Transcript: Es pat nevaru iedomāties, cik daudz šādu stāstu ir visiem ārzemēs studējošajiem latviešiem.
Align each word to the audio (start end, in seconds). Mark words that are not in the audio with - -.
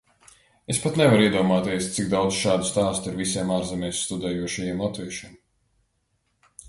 Es 0.73 0.77
pat 0.85 0.95
nevaru 1.01 1.25
iedomāties, 1.25 1.89
cik 1.97 2.07
daudz 2.13 2.39
šādu 2.39 2.67
stāstu 2.69 3.11
ir 3.13 3.19
visiem 3.21 3.53
ārzemēs 3.59 4.01
studējošajiem 4.07 4.83
latviešiem. 4.87 5.41